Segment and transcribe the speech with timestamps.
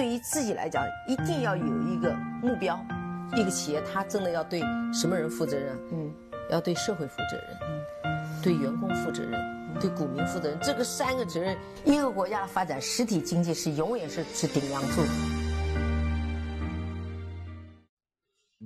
[0.00, 2.10] 对于自己来讲，一定要有一个
[2.40, 2.82] 目标。
[3.36, 4.62] 一个企业，它真的要对
[4.94, 5.76] 什么人负责任？
[5.92, 6.10] 嗯，
[6.50, 7.58] 要对社会负责任，
[8.04, 9.38] 嗯，对员工负责任，
[9.78, 10.58] 对股民负责任。
[10.62, 11.54] 这个三个责任，
[11.84, 15.02] 一个国家的发展，实体经济是永远是是顶梁柱。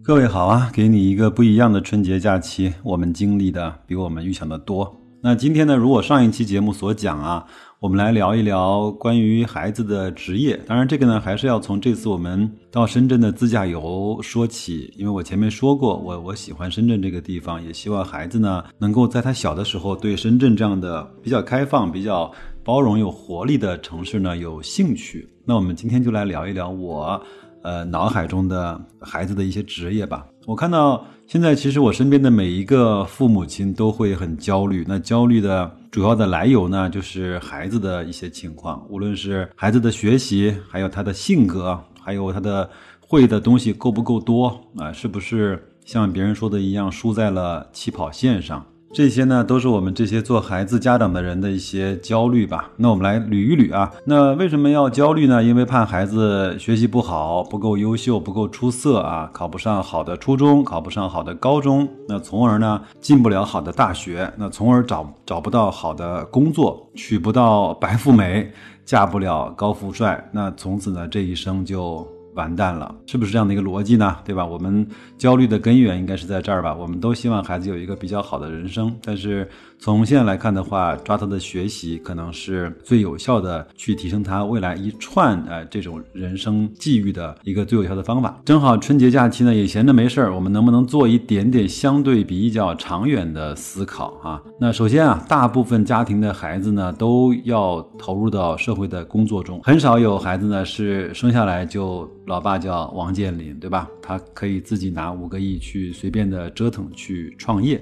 [0.04, 5.00] 各位好啊，给你一个不一样的春节假期，我们经历的比我们预想的多。
[5.20, 7.46] 那今天呢，如果上一期节目所讲啊，
[7.80, 10.56] 我们来聊一聊关于孩子的职业。
[10.66, 14.92] 当然，这个呢还是要从这次我们到深圳的自驾游说起。
[14.96, 22.32] 因为我前面说过，我我喜欢深圳这个地方，也希望孩子呢能够在他小的时候对深圳这样的比较开放、比较
[22.62, 25.28] 包容、有活力的城市呢有兴趣。
[25.44, 27.20] 那我们今天就来聊一聊我
[27.62, 30.24] 呃脑海中的孩子的一些职业吧。
[30.46, 31.04] 我看到。
[31.26, 42.68] 现在其实我身边的每一个父母亲都会很焦虑，那焦虑的主要的来由呢，就是孩子的一些情况，无论是孩子的学习，还有他的性格，还有他的
[43.00, 48.62] 会的东西够不够多啊，是不是像别人说的一样输在了起跑线上。
[48.94, 52.70] 这些呢，都是我们这些做孩子家长的人的一些焦虑吧。
[52.76, 53.90] 那我们来捋一捋啊。
[54.04, 55.42] 那为什么要焦虑呢？
[55.42, 68.52] 因为怕孩子学习不好，不够优秀，不够出色啊，考不上好的初中，考不上好的高中，那从而呢，进不了好的大学，那从而找找不到好的工作，娶不到白富美，
[68.84, 72.13] 嫁不了高富帅，那从此呢，这一生就。
[72.34, 74.16] 完蛋了，是不是这样的一个逻辑呢？
[74.24, 74.44] 对吧？
[74.44, 76.74] 我们焦虑的根源应该是在这儿吧？
[76.74, 79.48] 我们都希望孩子有一个比较好的人生，但是
[79.84, 88.40] 从现在来看的话，抓他的学习可能是最有效的去提升他未来一串呃这种人生际遇的一个最有效的方法。
[88.46, 94.40] 正好春节假期呢，也闲着没事儿，我们能不能做一点点相对比较长远的思考啊？
[94.58, 102.10] 那首先啊，大部分家庭的孩子呢都要投入到社会的工作中，很少有孩子呢是生下来就。
[102.26, 103.86] 老爸叫王健林，对吧？
[104.00, 107.78] 他可以自己拿五个亿去随便的折腾去创业，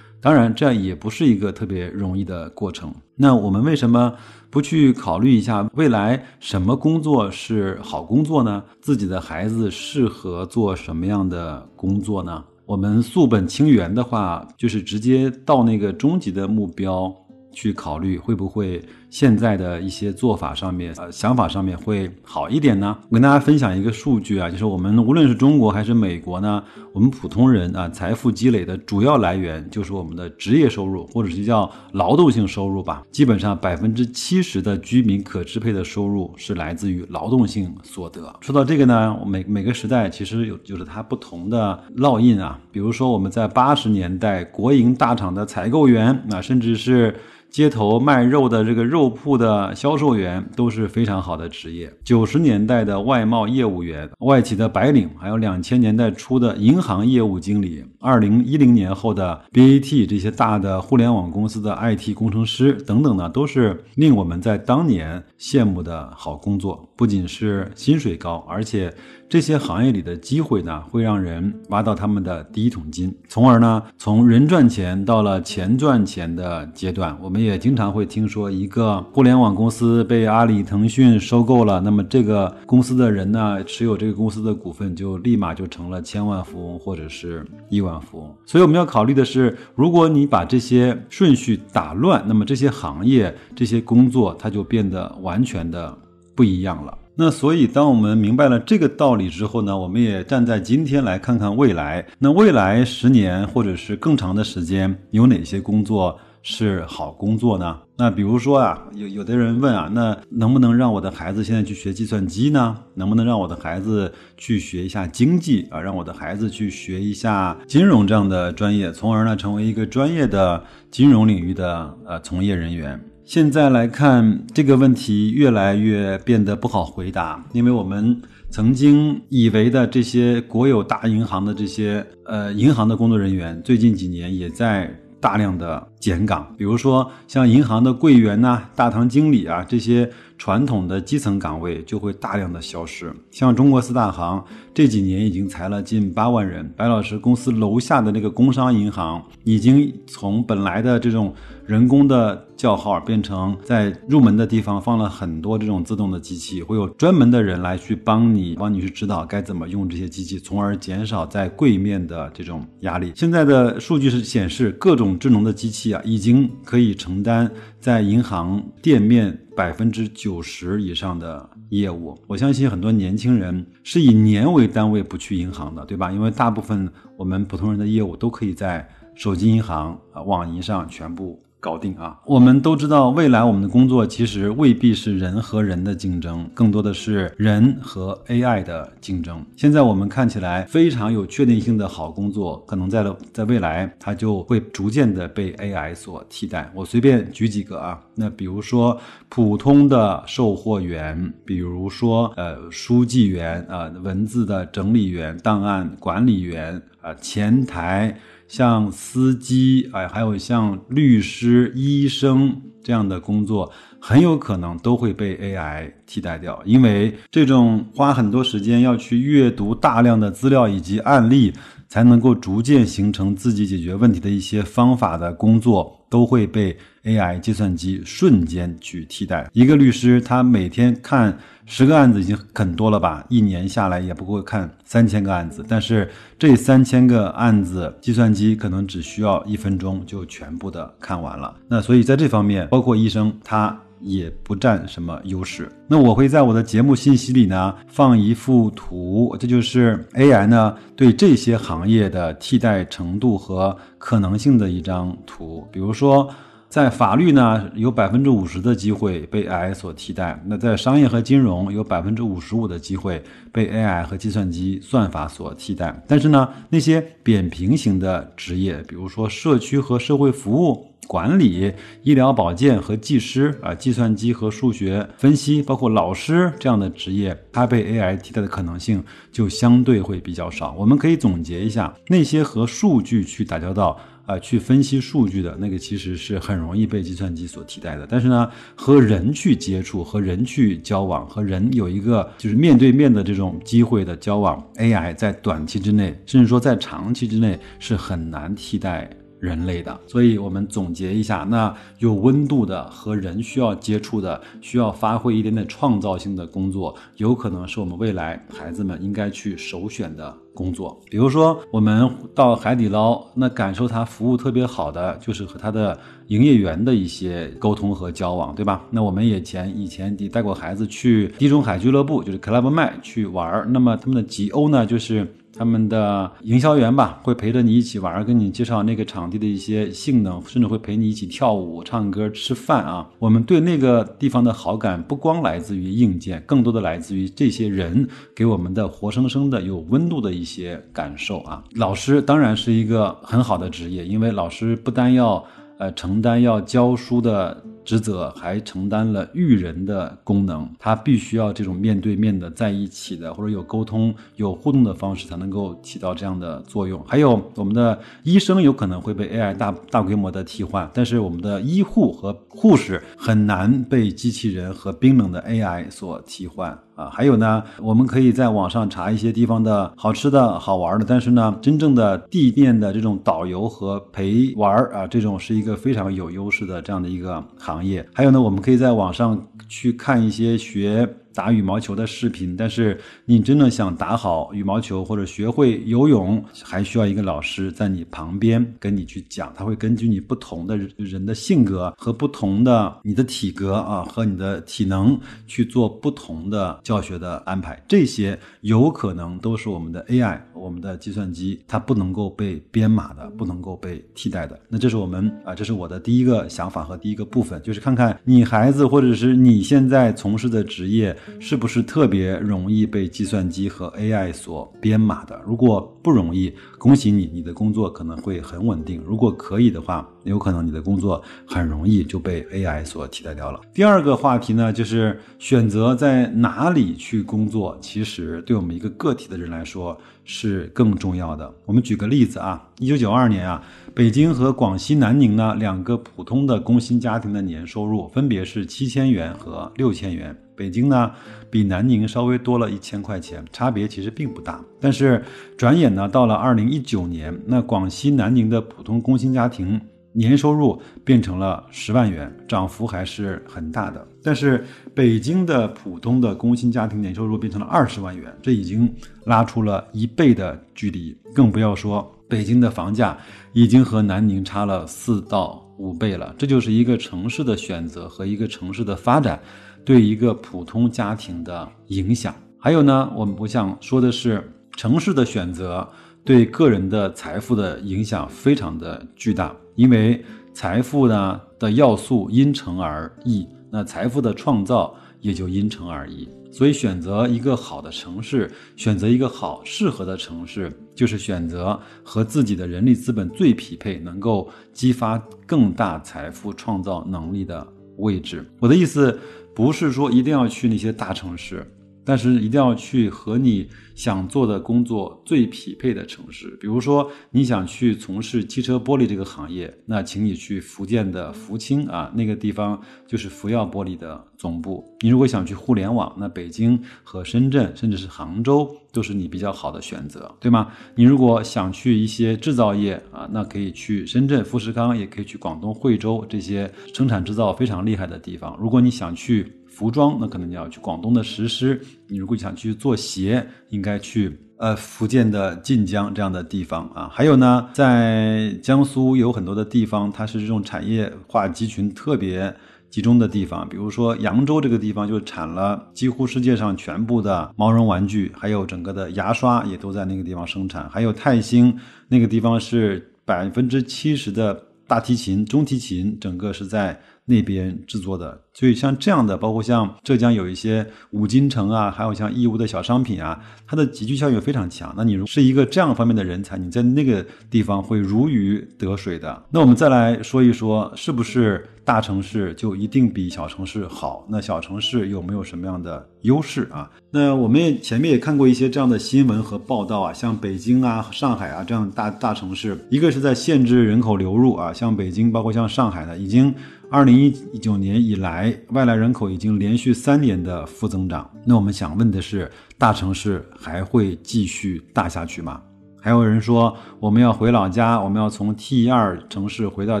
[0.20, 2.92] 当然这样也不是一个特别容易的过程。
[3.14, 4.12] 那我们为什么
[4.50, 8.62] 不去考虑一下未来什么工作是好工作呢？
[8.80, 12.44] 自己的孩子适合做什么样的工作呢？
[12.66, 17.14] 我们溯本清源的话，就是直接到那个终极的目标
[17.52, 18.82] 去考虑，会不会？
[19.10, 22.96] 现在的一些做法上面，呃，想法上面会好一点呢。
[23.08, 33.02] 我跟大家分享一个数据啊，就是我们无论是中国还是美国呢，我们普通人啊，财富积累的主要来源就是我们的职业收入，或者是叫劳动性收入吧。
[33.10, 38.34] 基本上百分之七十的居民可支配的收入是来自于劳动性所得。
[38.40, 42.58] 说到这个呢，每每个时代其实有就是它不同的烙印啊。
[42.70, 47.14] 比如说我们在八十年代，国营大厂的采购员啊，甚至是。
[47.50, 51.92] 街头卖肉的这个肉铺的销售员都是非常好的职业。
[52.04, 66.88] 九十年代的外贸业务员、外企的白领，还有两千年代初的银行业务经理，二零一零年后的 BAT 这些大的互联网公司的 IT 工程师等等呢，都是令我们在当年羡慕的好工作。
[66.96, 68.94] 不仅是薪水高，而且。
[69.28, 77.14] 这些行业里的机会呢，会让人挖到他们的第一桶金，从而呢，从人赚钱到了钱赚钱的阶段。
[77.20, 88.34] 我们也经常会听说，一个互联网公司被阿里、腾讯收购了，那么这个公司的人呢，持有这个公司的股份，就立马就成了千万富翁或者是亿万富翁。
[88.46, 95.94] 所以我们要考虑的是，如果你把这些顺序打乱，那么这些行业、这些工作，它就变得完全的
[96.34, 96.96] 不一样了。
[97.20, 102.06] 那所以，当我们明白了这个道理之后呢，我们也站在今天来看看未来。
[102.16, 107.76] 那未来十年或者是更长的时间，有哪些工作是好工作呢？
[107.96, 112.76] 那比如说啊，有有的人问啊，那能不能让我的孩子现在去学计算机呢？
[112.94, 115.80] 能不能让我的孩子去学一下经济啊？
[115.80, 120.62] 让我的孩子去学一下金融这样的专业，从而呢成为一个专业的
[120.92, 123.00] 金融领域的呃从业人员？
[123.28, 134.90] 现在来看这个问题，越来越变得不好回答，因为我们曾经以为的这些国有大银行的这些呃银行的工作人员，最近几年也在
[135.20, 143.12] 大量的减岗，比如说像银行的柜员呐、大堂经理啊这些传统的基层岗位就会大量的消失。
[143.30, 144.42] 像中国四大行
[144.72, 151.34] 这几年已经裁了近八万人，白老师公司楼下的那个工商银行已经从本来的这种。
[151.66, 163.12] 人工的叫号变成在入门的地方放了很多这种自动的机器，会有专门的人来去帮你，帮你去指导该怎么用这些机器，从而减少在柜面的这种压力。
[163.14, 172.18] 现在的数据是显示，各种智能的机器啊，已经可以承担在银行店面百分之九十以上的业务。
[172.26, 176.10] 我相信很多年轻人是以年为单位不去银行的，对吧？
[176.10, 178.84] 因为大部分我们普通人的业务都可以在
[179.14, 181.40] 手机银行啊、网银上全部。
[181.60, 182.16] 搞定啊！
[182.24, 189.44] 我们都知道，未来我们的工作其实未必是人和人的竞争，更多的是人和 AI 的竞争。
[189.56, 196.70] 现在我们看起来非常有确定性的好工作，可能在了在未来，它就会逐渐的被 AI 所替代。
[196.74, 198.96] 我随便举几个啊，那比如说
[199.28, 208.16] 普通的售货员，比如说呃书记员啊，文字的整理员、档案管理员啊，前台。
[208.48, 216.60] 像司机，哎，还有像律师、医生这样的工作，很有可能都会被 AI 替代掉。
[216.64, 221.52] 因为这种花很多时间要去阅读大量的资料以及案例，
[221.88, 229.48] 才能够逐渐形成自己解决问题的一些方法的工作，都会被 AI 计算机瞬间去替代。
[229.52, 231.36] 一个律师，他每天看。
[231.70, 233.22] 十个案子已经很多了吧？
[233.28, 241.54] 一年下来也不会看三千个案子，但是这三千个案子，计算机可能只需要一分钟就全部的看完了。
[241.68, 245.70] 那所以在这方面，包括医生，他也不占什么优势。
[245.86, 256.28] 那我会在我的节目信息里呢放一幅图，这就是 AI 呢对这些行业的替代程度和可能性的一张图，比如说。
[256.70, 265.98] 在法律呢，有百分之五十的机会被 AI 所替代；那在商业和金融，有百分之五十五的机会被 AI 和计算机算法所替代。
[266.06, 271.72] 但是呢，那些扁平型的职业，比如说社区和社会服务管理、
[272.02, 279.02] 医疗保健和技师啊，计算机和数学分析，包括老师这样的职业，它被 AI 替代的可能性
[279.32, 280.74] 就相对会比较少。
[280.78, 283.98] 我们可以总结一下，那些和数据去打交道。
[284.28, 288.06] 啊，去分析数据的那个其实是很容易被计算机所替代的。
[288.06, 288.46] 但是呢，
[288.76, 299.08] 和人去接触、和人去交往、和人有一个就是面对面的这种机会的交往，AI 在短期之内，甚至说在长期之内是很难替代。
[299.40, 310.98] 人类的，所以我们总结一下，那有温度的和人需要接触的，需要发挥一点点创造性的工作，有可能是我们未来孩子们应该去首选的工作。
[311.10, 315.96] 比如说，我们到海底捞，那感受它服务特别好的，就是和它的
[316.26, 318.84] 营业员的一些沟通和交往，对吧？
[318.90, 325.26] 那我们也前以前也带过孩子去地中海俱乐部，就是 Club m 去玩儿，那么他们的吉欧呢，就是。
[325.58, 333.08] 他们的营销员吧，会陪着你一起玩，跟你介绍那个场地的一些性能，甚至会陪你一起跳舞、唱歌、吃饭啊。
[333.18, 341.64] 我们对那个地方的好感，不光来自于硬件，更多的来自于这些人给我们的活生生的、有温度的一些感受啊。
[341.72, 345.44] 老师当然是一个很好的职业，因为老师不单要
[345.78, 347.60] 呃承担要教书的。
[347.88, 357.02] 职责还承担了育人的功能，他必须要这种面对面的在一起的，或者有沟通、有互动的方式，才能够起到这样的作用。
[357.06, 366.78] 还有我们的医生有可能会被 AI 大大规模的替换，但是我们的医护和护士很难被机器人和冰冷的 AI 所替换。
[366.98, 378.04] 啊，还有呢，我们可以在网上查一些地方的好吃的好玩的，但是呢，真正的地面的这种导游和陪玩啊，这种是一个非常有优势的这样的一个行业。
[378.12, 381.08] 还有呢，我们可以在网上去看一些学。
[381.34, 404.58] 打羽毛球的视频，但是你真的想打好羽毛球或者学会游泳，还需要一个老师在你旁边跟你去讲，他会根据你不同的人的性格和不同的你的体格啊和你的体能去做不同的教学的安排，这些有可能都是我们的 AI，我们的计算机它不能够被编码的，不能够被替代的。
[404.68, 411.16] 那这是我们啊，这是我的第一个想法和第一个部分，就是看看你孩子或者是你现在从事的职业。
[411.40, 415.40] 是不是特别容易被计算机和 AI 所编码的？
[415.46, 423.60] 如果不容易，恭喜你，你的工作可能会很稳定；如果可以的话，有可能你的工作很容易就被 AI 所替代掉了。
[423.72, 429.98] 第二个话题呢，就是选择在哪里去工作，其实对我们一个个体的人来说
[430.30, 431.50] 是更重要的。
[431.64, 433.62] 我们举个例子啊，一九九二年啊，
[433.94, 440.36] 北京和广西南宁呢两个普通的工薪家庭的年收入分别是七千元和六千元。
[440.54, 441.10] 北京呢，
[441.50, 444.62] 比南宁稍微多了一千块钱，差别其实并不大。
[444.78, 445.24] 但是
[445.56, 449.80] 转眼呢，到了二零一九年，那广西南宁的普通工薪家庭
[450.12, 454.06] 年收入变成了十万元，涨幅还是很大的。
[454.22, 458.92] 但是北京的普通的工薪家庭年收入变成了二十万元，这已经
[459.24, 461.16] 拉出了一倍的距离。
[461.34, 463.16] 更不要说北京的房价
[463.52, 466.34] 已经和南宁差了四到五倍了。
[466.38, 469.40] 这就是一个城市的选择和一个城市的发展。
[469.84, 472.34] 对一个普通家庭的影响。
[472.58, 475.88] 还有呢，我们我想说的是，城市的选择
[476.22, 480.20] 对个人的财富的影响非常的巨大，因为
[480.52, 486.28] 财富呢的要素因城而异，那财富的创造也就因城而异。
[486.50, 495.16] 所以，选择一个好的城市，选择一个好适合的城市，就是选择和自己的人力资本最匹配，能够激发
[495.46, 497.64] 更大财富创造能力的
[497.98, 498.44] 位置。
[498.58, 499.16] 我的意思
[499.54, 501.64] 不是说一定要去那些大城市。
[502.08, 514.82] 但是一定要去和你想做的工作最匹配的城市，比如说你想去从事汽车玻璃这个行业，那请你去福建的福清啊，那个地方就是福耀玻璃的总部。
[515.00, 520.68] 你如果想去互联网，那北京和深圳，甚至是杭州都是你比较好的选择，对吗？
[520.94, 528.56] 你如果想去一些制造业啊，那可以去深圳富士康，也可以去广东惠州这些生产制造非常厉害的地方。
[528.58, 537.08] 如果你想去，服装，那可能你要去广东的石狮；你如果想去做鞋，应该去呃福建的晋江这样的地方啊。
[537.12, 542.52] 还有呢，在江苏有很多的地方，它是这种产业化集群特别
[542.90, 543.68] 集中的地方。
[543.68, 550.90] 比如说扬州这个地方，就产了几乎世界上全部的毛绒玩具，还有整个的牙刷也都在那个地方生产。
[550.90, 551.72] 还有泰兴
[552.08, 557.00] 那个地方是百分之七十的大提琴、中提琴，整个是在。
[557.28, 564.94] 那边制作的，所以像这样的，包括像浙江有一些五金城啊，还有像义乌的小商品啊，它的集聚效应非常强。
[564.96, 569.44] 那你是一个这样方面的人才，你在那个地方会如鱼得水的。
[569.50, 574.26] 那我们再来说一说，是不是大城市就一定比小城市好？
[574.30, 576.90] 那小城市有没有什么样的优势啊？
[577.10, 586.54] 那我们也前面也看过一些这样的新闻和报道啊，像北京啊、上海啊这样大大城市，一个是在限制人口流入啊，像北京，包括像上海的，已经。
[586.90, 591.30] 二零一九年以来，外来人口已经连续三年的负增长。
[591.44, 595.60] 那我们想问的是，大城市还会继续大下去吗？
[596.00, 600.00] 还有人说，我们要回老家，我们要从 T 二城市回到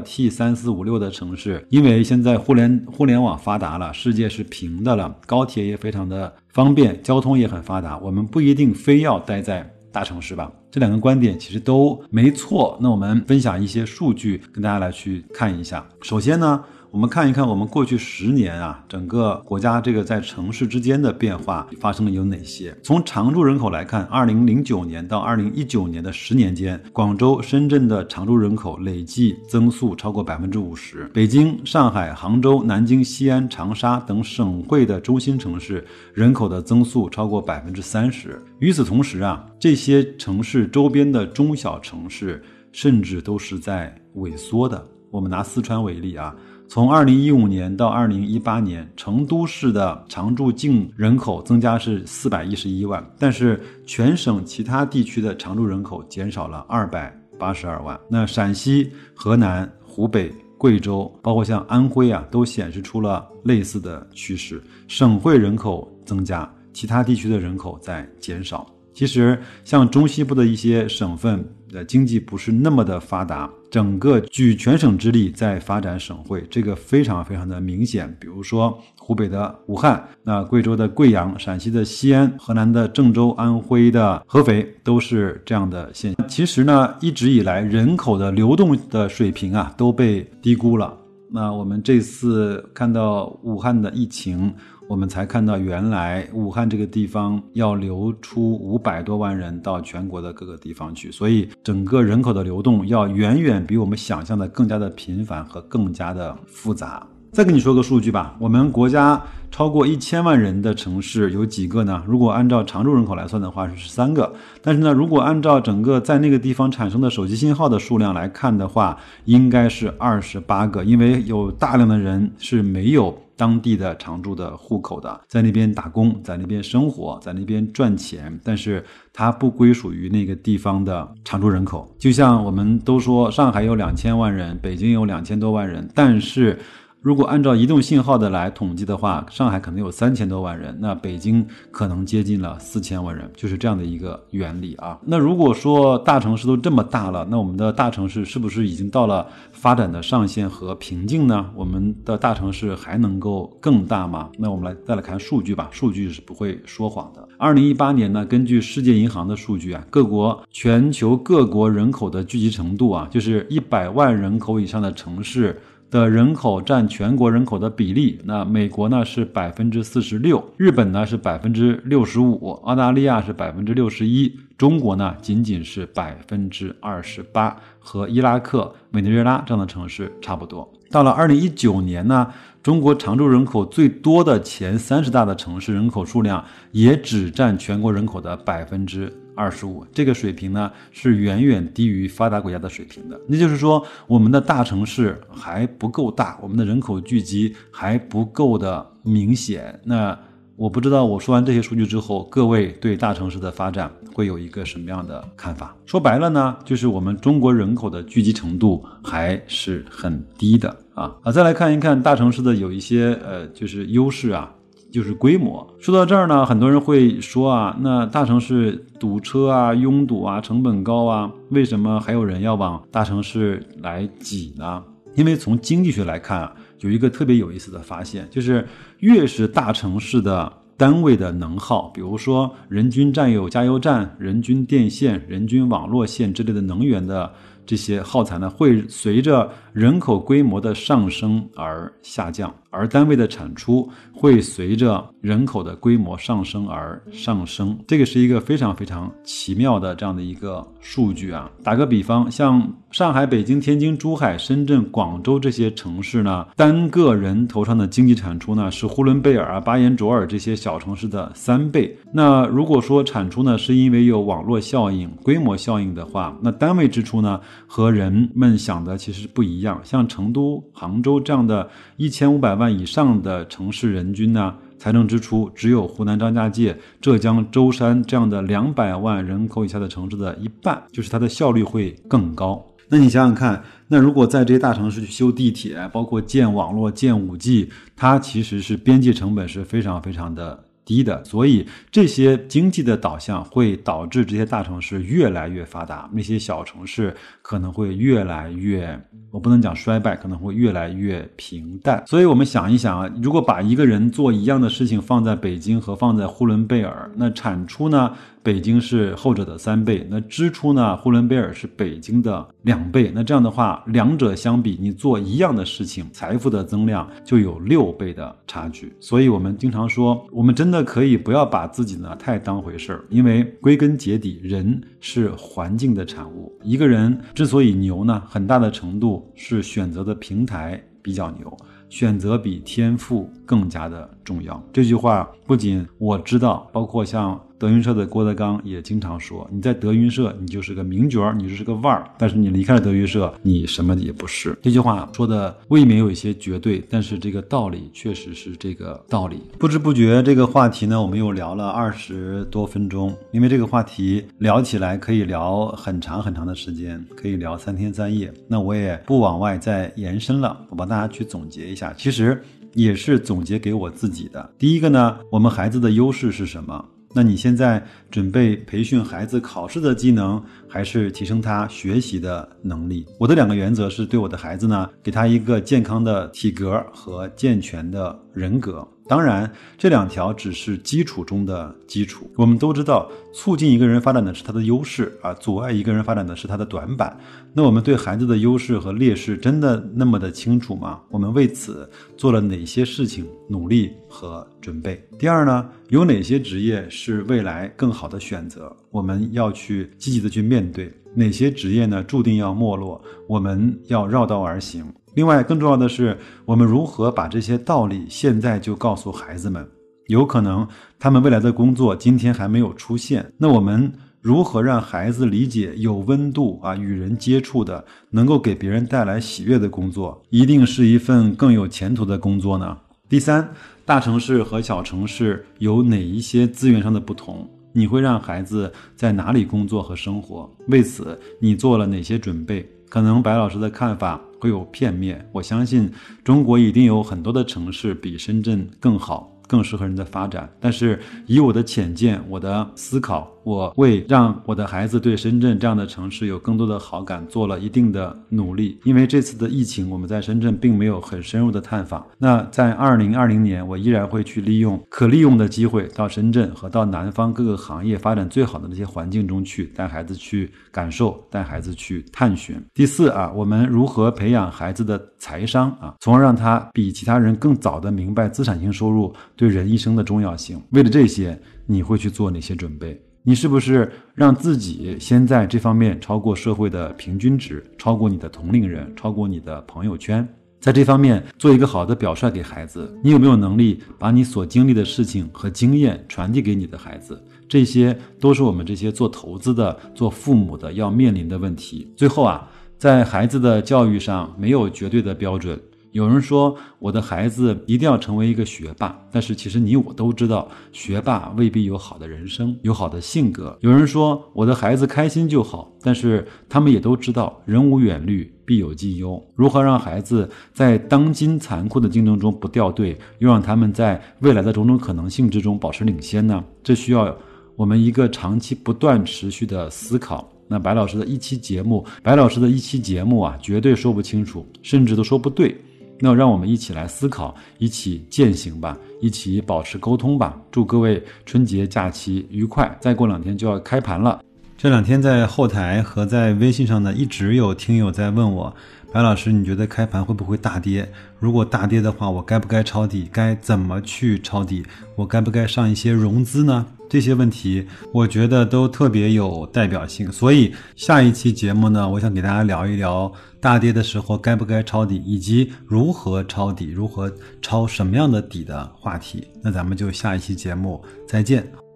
[0.00, 10.50] T 三四五六的城市，因为现在互联互联网发达了，世界是平的了，高铁也非常的方便，交通也很发达，我们不一定非要待在大城市吧？
[10.70, 12.78] 这两个观点其实都没错。
[12.80, 15.86] 那我们分享一些数据，跟大家来去看一下。
[16.00, 16.64] 首先呢。
[16.90, 22.74] 我们看一看，我们过去十年啊，整个国家这个在城市之间的变化发生了有哪些？
[22.82, 38.42] 从常住人口来看，二零零九年到二零一九年的十年间，广州、深圳的常住人口累计增速超过百分之五十，北京、上海、杭州、南京、西安、长沙等省会的中心城市人口的增速超过百分之三十。
[38.60, 42.42] 与此同时啊，这些城市周边的中小城市
[42.72, 44.82] 甚至都是在萎缩的。
[45.10, 46.34] 我们拿四川为例啊。
[46.70, 57.98] 从二零一五年到二零一八年，成都市的常住净人口增加是四百一十一万，但是全省其他地区的常住人口减少了二百八十二万。
[58.06, 68.66] 那陕西、河南、湖北、贵州，包括像安徽啊，都显示出了类似的趋势，省会人口增加，其他地区的人口在减少。
[68.92, 73.48] 其实，像中西部的一些省份的经济不是那么的发达。
[73.70, 78.16] 整个举全省之力在发展省会，这个非常非常的明显。
[78.20, 86.28] 比如说湖北的武汉，那贵州的贵阳，陕西的西安，河南的郑州，安徽的合肥，都是这样的现象。
[86.28, 90.96] 其实呢，一直以来人口的流动的水平啊都被低估了。
[91.30, 94.54] 那我们这次看到武汉的疫情。
[94.88, 107.06] 我们才看到，原来武汉这个地方要流出五百多万人到全国的各个地方去，所以整个人口的流动要远远比我们想象的更加的频繁和更加的复杂。
[107.30, 112.02] 再跟你说个数据吧，我们国家超过一千万人的城市有几个呢？
[112.06, 123.18] 如果按照常住人口来算的话是十三个，但是呢，如果按照整个在那个地方产生的手机信号的数量来看的话，应该是二十八个，因为有大量的人是没有。
[123.38, 131.90] 当地的常住的户口的，在那边打工，在那边生活，在那边赚钱，但是他不归属于那个地方的常住人口。
[131.98, 136.58] 就像我们都说，上海有两千万人，北京有两千多万人，但是。
[137.00, 144.98] 如果按照移动信号的来统计的话，上海可能有三千多万人，那北京可能接近了四千万人，就是这样的一个原理啊。
[145.06, 151.48] 那如果说大城市都这么大了，那我们的大城市是不是已经到了发展的上限和瓶颈呢？
[151.54, 154.28] 我们的大城市还能够更大吗？
[154.36, 157.28] 那我们来再来看数据吧，数据是不会说谎的。
[157.38, 165.56] 二零一八年呢，根据世界银行的数据啊，各国全球各国人口的聚集程度啊，就是一百万人口以上的城市。
[165.90, 180.70] 的人口占全国人口的比例，那美国呢是百分之四十六，日本呢是百分之六十五，澳大利亚是百分之六十一，中国呢仅仅是百分之二十八，和伊拉克、委内瑞拉这样的城市差不多。
[180.90, 182.26] 到了二零一九年呢，
[182.62, 189.12] 中国常住人口最多的前三十大的城市人口数量也只占全国人口的百分之。
[189.38, 193.20] 二十五，这个水平呢是远远低于发达国家的水平的。
[193.28, 199.78] 那就是说，我们的大城市还不够大，我们的人口聚集还不够的明显。
[199.84, 200.18] 那
[200.56, 205.72] 我不知道，我说完这些数据之后，各位对大城市的发展会有一个什么样的看法？
[205.86, 211.30] 说白了呢，就是我们中国人口的聚集程度还是很低的啊啊！
[211.30, 214.52] 再来看一看大城市的有一些呃，就是优势啊。
[214.90, 215.66] 就是规模。
[215.78, 224.82] 说到这儿呢，很多人会说啊，那大城市堵车啊、拥堵啊、成本高啊，为什么还有人要往大城市来挤呢？
[225.14, 228.66] 因为从经济学来看啊，有一个特别有意思的发现，就是
[229.00, 237.32] 越是大城市的单位的能耗，比如说人均占有加油站、人均电线、人均网络线之类的能源的。
[237.66, 247.78] 这些耗材呢，会随着人口规模的上升而下降，而单位的产出会随着人口的规模上升而上升。
[247.86, 251.50] 这个是一个非常非常奇妙的这样的一个数据啊。
[251.62, 261.96] 打个比方，像上海、北京、天津、珠海、深圳、广州这些城市呢，单个人头上的经济产出呢，是呼伦贝尔啊、巴彦淖尔这些小城市的三倍。
[262.12, 267.40] 那如果说产出呢，是因为有网络效应、规模效应的话，那单位支出呢？
[267.66, 282.64] 和人们想的其实不一一样，像成都、杭州这样的一千五百万以上的城市，人均呢财政支出只有湖南张家界、浙江舟山这样的两百万人口以下的城市的一半，就是它的效率会更高。
[282.88, 290.67] 那你想想看，那如果在这些大城市去修地铁，包括建网络、建五 G，它其实是边际成本是非常非常的。
[290.88, 298.98] 低的，所以这些经济的导向会导致这些大城市越来越发达，那些小城市可能会越来越，
[299.30, 302.02] 我不能讲衰败，可能会越来越平淡。
[302.06, 308.14] 所以我们想一想啊，如果把一个人做一样的事情放在北京和放在呼伦贝尔，那产出呢？
[308.48, 310.96] 北京是后者的三倍，那支出呢？
[310.96, 313.12] 呼伦贝尔是北京的两倍。
[313.14, 318.90] 那这样的话，两者相比，你做一样的事情，财富的增量就有六倍的差距。
[319.00, 326.50] 所以，我们经常说，我们真的可以不要把自己呢太当回事儿，因为归根结底，人是环境的产物。
[326.62, 331.54] 一个人之所以牛呢，很大的程度是选择的平台比较牛。
[331.90, 334.62] 选择比天赋更加的重要。
[334.70, 349.40] 这句话不仅我知道，包括像德云社的郭德纲也经常说：“你在德云社，你就是个名角儿，你就是个腕儿；但是你离开了德云社，你什么也不是。”这句话说的未免有一些绝对，但是这个道理确实是这个道理。
[349.58, 353.16] 不知不觉，这个话题呢，我们又聊了二十多分钟。
[353.32, 358.32] 因为这个话题聊起来可以聊很长很长的时间，可以聊三天三夜。
[358.46, 361.92] 那我也不往外再延伸了，我帮大家去总结一下。
[361.96, 362.40] 其实
[362.78, 364.48] 也是总结给我自己的。
[364.56, 366.84] 第一个呢，我们孩子的优势是什么？
[367.12, 373.04] 那你现在准备培训孩子考试的技能，还是提升他学习的能力？
[373.18, 378.86] 我的两个原则是对我的孩子呢，给他一个健康的体格和健全的人格。
[379.08, 382.30] 当然，这两条只是基础中的基础。
[382.36, 387.18] 我们都知道，促进一个人发展的是他的优势啊，阻碍一个人发展的是他的短板。
[387.54, 391.00] 那我们对孩子的优势和劣势真的那么的清楚吗？
[391.08, 395.02] 我们为此做了哪些事情努力和准备？
[395.18, 398.76] 第二呢，有哪些职业是未来更好的选择？
[398.90, 400.92] 我们要去积极的去面对。
[401.14, 403.02] 哪些职业呢，注定要没落？
[403.26, 404.84] 我们要绕道而行。
[405.18, 409.68] 另外，更重要的是，我们如何把这些道理现在就告诉孩子们？
[410.06, 410.64] 有可能
[410.96, 422.78] 他们未来的工作今天还没有出现，那我们如何让孩子理解有温度啊、与人接触的、能够给别人带来喜悦的工作，一定是一份更有前途的工作呢？
[423.08, 423.52] 第三，
[423.84, 427.44] 大城市和小城市有哪一些资源上的不同？
[427.72, 430.48] 你会让孩子在哪里工作和生活？
[430.68, 432.64] 为此，你做了哪些准备？
[432.88, 435.90] 可能白老师的看法会有片面，我相信
[436.24, 440.48] 中国一定有很多的城市比深圳更好，更适合人的发展。
[440.60, 448.78] 但是以我的浅见、我的思考、我为让我的孩子对深圳这样的城市有更多的好感做了一定的努力。
[448.84, 452.06] 因为这次的疫情，我们在深圳并没有很深入的探访。
[452.18, 462.62] 那在二零二零年，我依然会去利用可利用的机会到深圳和到南方各个行业发展最好的那些环境中去，带孩子去感受，带孩子去探寻。
[462.74, 470.62] 第四啊，我们如何培养孩子的财商啊，从而让他比其他人更早的明白资产性收入对人一生的重要性。
[470.72, 473.00] 为了这些，你会去做哪些准备？
[473.22, 480.26] 你是不是让自己先在这方面超过社会的平均值，超过你的同龄人，超过你的朋友圈？
[480.60, 487.22] 在这方面做一个好的表率给孩子，你有没有能力把你所经历的事情和经验传递给你的孩子？
[487.48, 491.92] 这些都是我们这些做投资的、做父母的要面临的问题。
[491.96, 495.60] 最后啊，在孩子的教育上没有绝对的标准。
[495.92, 503.56] 有人说我的孩子一定要成为一个学霸，但是其实你我都知道，学霸未必有好的人生，有好的性格。
[503.60, 509.22] 有人说我的孩子开心就好，但是他们也都知道，人无远虑，必有近忧。
[509.34, 516.44] 如何让孩子在当今残酷的竞争中不掉队，又让他们在未来的种种可能性之中保持领先呢？
[516.62, 517.16] 这需要
[517.56, 520.30] 我们一个长期不断持续的思考。
[520.50, 525.54] 那白老师的一期节目，白老师的一期节目啊，绝对说不清楚，甚至都说不对。
[526.00, 530.40] 那让我们一起来思考，一起践行吧，一起保持沟通吧。
[530.50, 532.76] 祝各位春节假期愉快！
[532.80, 534.20] 再过两天就要开盘了。
[534.56, 538.54] 这两天在后台和在微信上呢，一直有听友在问我，
[538.92, 540.90] 白老师，你觉得开盘会不会大跌？
[541.20, 543.08] 如果大跌的话，我该不该抄底？
[543.12, 544.64] 该怎么去抄底？
[544.96, 546.66] 我该不该上一些融资呢？
[546.88, 559.28] 这些问题，我觉得都特别有代表性，所以下一期节目呢，我想给大家聊一聊大跌的时候该不该抄底，以及如何抄底，如何抄什么样的底的话题。
[559.42, 561.67] 那咱们就下一期节目再见。